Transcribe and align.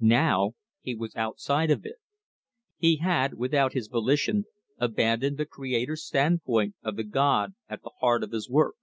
Now 0.00 0.54
he 0.82 0.96
was 0.96 1.14
outside 1.14 1.70
of 1.70 1.86
it. 1.86 1.98
He 2.78 2.96
had, 2.96 3.34
without 3.34 3.74
his 3.74 3.86
volition, 3.86 4.44
abandoned 4.76 5.36
the 5.38 5.46
creator's 5.46 6.04
standpoint 6.04 6.74
of 6.82 6.96
the 6.96 7.04
god 7.04 7.54
at 7.68 7.84
the 7.84 7.92
heart 8.00 8.24
of 8.24 8.32
his 8.32 8.50
work. 8.50 8.74